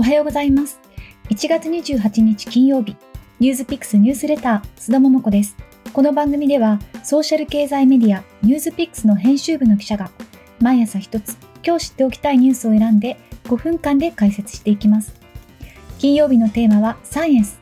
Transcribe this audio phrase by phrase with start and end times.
[0.00, 0.78] おはようございます。
[1.28, 2.96] 1月28日金曜日、
[3.40, 5.56] ニュースピックスニュースレター、須田桃子です。
[5.92, 10.12] この番組では、ソーシャル経済メディア、ニュースピックスの編集部の記者が、
[10.60, 15.12] 毎朝一つ、今日知っておきたいニュースを選んで、5分間で解説していきます。
[15.98, 17.58] 金曜日のテーマは、サイエンス。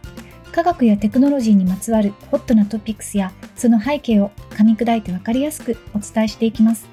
[0.52, 6.86] 科学やテクノロジーにまつわるホットなトピックスや、その背景を噛み砕いてわかりやすくお伝えしていきます。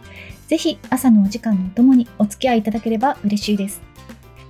[0.48, 3.93] ぜひ朝のお時間のお供にお付き合いいただければ嬉しいです。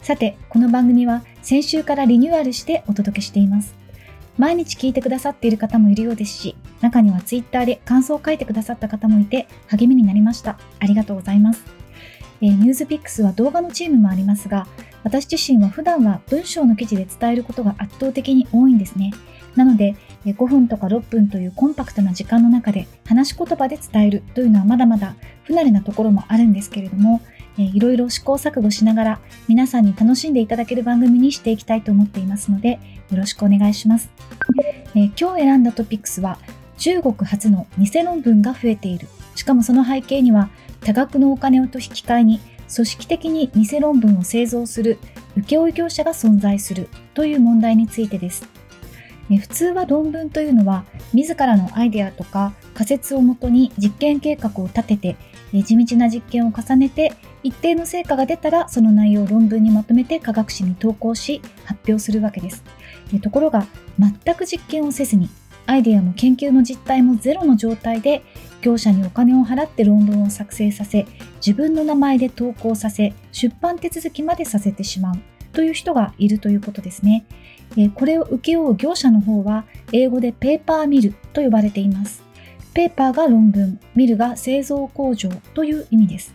[0.04, 3.73] さて、この番組は先週からリニューアルしてお届けしています。
[4.38, 10.59] 毎日聞いてくださっている方もいるようですし、中にはツイッターで感想を書いてくださった方もいて励みになりました。
[10.81, 11.63] ありがとうございます。
[12.41, 14.67] えー、ニュースピックスは動画のチームもありますが、
[15.05, 19.13] 私自身は普段は文章の記事で伝えることが圧倒的に多いんですね。
[19.55, 27.22] なので、5分とか6分というコンパクトな時間の中で話し言葉で伝えるというのはまだまだ不慣れなところもあるんですけれども、
[27.57, 32.80] えいろいろ試行錯誤しながら皆さんに楽しんでいただける番組にしていきたいと思っていますので
[33.11, 34.09] よろしくお願いします、
[34.95, 36.39] え今日選んだトピックスは
[36.78, 39.08] 中国初の偽論文が増えている。
[39.36, 40.50] しかもその背景には
[40.81, 42.39] 多額のお金をと引き換えに
[42.73, 45.00] 組織的に偽論文を製造する
[45.38, 48.47] 請負業者が存在するという問題についてです。
[49.38, 55.16] 普通は論文というのは自らのアイデアとか仮説をもとに実験計画を立てて
[55.64, 62.64] 地道な実験を重ねて一定の成果が出たらその内容を論文にまとめて科学誌に投稿し発表するわけです。
[63.22, 63.67] ところが
[64.00, 65.30] 全く実験をせずに
[65.66, 68.23] アイデアも研究の実態もゼロの状態で
[68.62, 71.06] 業者にお金を払って論文を作成させ
[71.45, 75.33] 自分の名前で投稿させ出版手続きまでさせてしまう。
[75.54, 77.26] という人がいるということですね。
[77.96, 82.23] これを請け負う業者の方は英語でペーパーミルと呼ばれています。
[82.73, 86.34] ペーパーが論文、ミルが製造工場という意味です。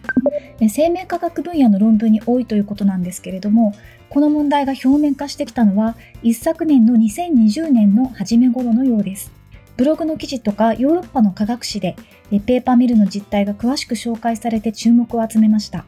[0.68, 3.74] 生命科学分野の論文に多いということなんですけれども、
[4.08, 9.32] この問題が表面化してきたのは一昨年の2020年の初め頃のようです。
[9.76, 11.94] ブログの記事とかヨーロッパの科学誌で
[12.30, 15.84] ペーパーミルの実態が詳しく紹介されて注目を集めました。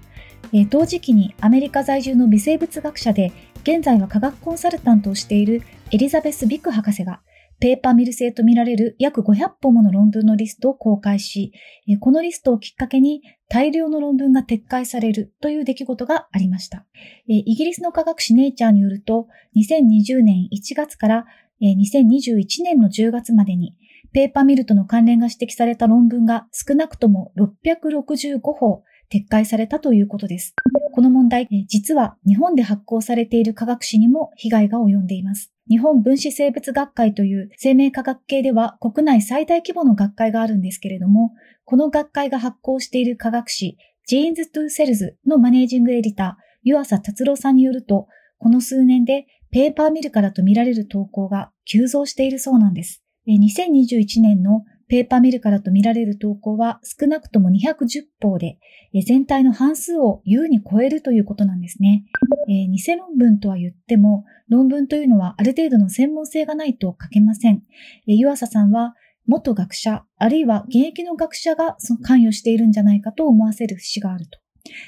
[0.68, 5.62] 同時期にアメリカ在住の微生物学者で現在は科学コンサルタントをしている
[5.92, 7.20] エリザベス・ビック博士が
[7.60, 11.52] ペーパーミル製とみられる約500本もの論文のリストを公開し、
[12.00, 16.86] このリストをきっかけに大量の論文が撤回されるという出来事がありました。
[17.26, 21.26] イギリスの科学誌ネイチャーによると、2020年1月から
[21.60, 23.76] 2021年の10月までに、
[24.12, 30.54] ペーパーミルとの関連が指摘された論文が少なくとも665本撤回されたということです。
[30.92, 35.52] この問題、実は日本で発行されている科学誌にも被害が及んでいます。
[35.68, 41.32] 日本分子生物学会という生命科学系では国内最大規模の学会があるんですけれども、
[41.64, 43.78] この学会が発行している科学誌
[44.10, 53.02] Genes to Cells のマネージングエディター、湯浅達郎さんによると、この数年でペーパーミルからとみられる投稿が急増しているそうなんです。
[53.28, 58.58] 2021年のペーパーミルからとみられる投稿は少なくとも210報で、
[59.06, 62.04] 全体の半数を優に超えるということなんですね。
[62.48, 67.62] えー、偽論文とは言っても、論文というのはある程度の専門性がないと書けません。
[68.08, 68.96] えー、湯浅さんは、
[69.26, 74.40] 元学者、あるいは現役の学者が関与しているんじゃないかと思わせる節があると。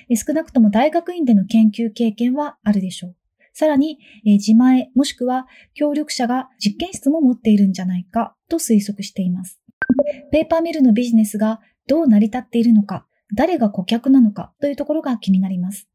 [0.09, 3.17] えー、少なくとも大学院での研究経験はあるでしょう。
[3.53, 9.62] さらに、え、自前もしくは協力者が実験室も持っているんじゃないかと推測しています。
[10.31, 15.89] ペーパーミルのビジネスがどう成り立っているのか、誰が顧客なのかというところが気になります。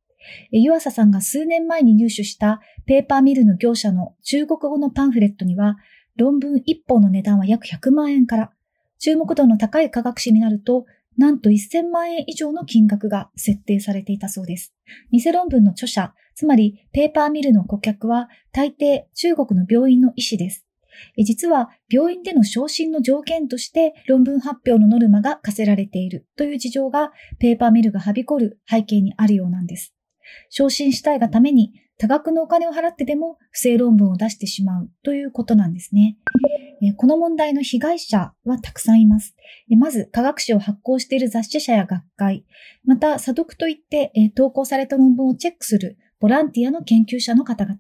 [0.52, 5.78] 湯浅さんが数年前に入手したペーパーミルの業者の中国語のパンフレットには、
[6.16, 8.52] 論文1本の値段は約100万円から、
[9.00, 10.86] 注目度の高い科学誌になると、
[11.18, 14.74] なんと1000万円以上の金額が設定されていたそうです。
[15.12, 20.67] 偽論文の著者、つまりペーパーミルの顧客は大抵中国の病院の医師です。
[21.18, 29.94] 実は病院での昇進の条件として論文発表のノルマが課せられているという事情がペーパーミルがはびこる背景にあるようなんです。
[30.50, 36.18] 昇進したいがために多額のお金を払ってでも不正論文を出してしまうということなんですね。
[36.96, 39.36] この問題の被害者はたくさんいます。
[39.70, 42.46] まず、科学誌を発行している雑誌社や学会、
[42.86, 47.78] また、査読といって投稿された論文をチェックするボランティアの研究者の方々、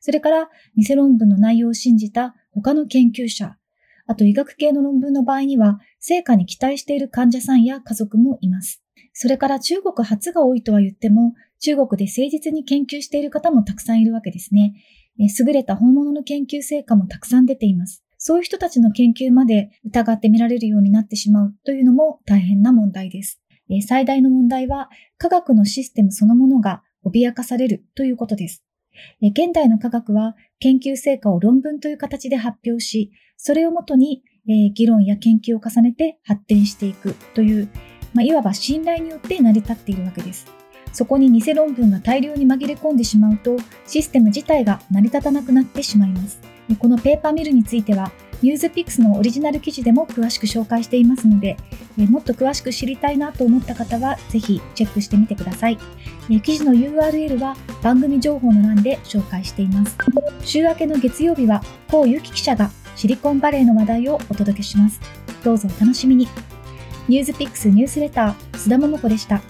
[0.00, 3.56] それから偽論文の内容を信じた他の研究者、
[4.06, 8.82] あと医学系の論文の場合には、成果に期待している患者さんや家族もいます。
[9.12, 14.74] それから中国初が多いとは言っても、中国で誠実に研究している方もたくさんいるわけですね。
[15.18, 18.02] 優れた本物の研究成果もたくさん出ています。
[18.16, 23.40] そういう人たちの研究まで疑ってみられるようになってしまうというのも大変な問題です。
[23.86, 28.64] 最大の問題は科学のシステムそのものが脅かされるということです。
[29.22, 34.22] 現代の科学は研究成果を論文という形で発表し、それをもとに
[34.74, 37.68] 議論や研究を重ねて発展していくという、
[38.14, 40.46] まあ、いわば信頼によって成り立っているわけです。
[40.92, 43.56] そこに偽論文が大量に紛れ込んでしまうと、
[43.86, 46.40] システム自体が成り立たなくなってしまいます。
[46.78, 48.10] このペーパーミルについては、
[48.42, 51.56] ニュースピックスのオリジナル記事でも詳しく紹介していますので、
[51.96, 55.78] もっと詳しく知りたいなと思った方は、ぜひチェックしてみてください。
[56.42, 59.96] 記事の URL は番組情報の欄で紹介しています。
[60.44, 65.00] 週明けの月曜日は、高ゆき記者がシリコンバレーの話題をお届けします。
[65.44, 66.28] どうぞお楽しみに。
[67.08, 69.42] ニュースピックスニュースレター、須田桃子でした。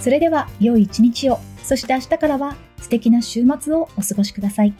[0.00, 4.74] それでは、良い一日を、そして明日からは素敵な週末をお過ごしください。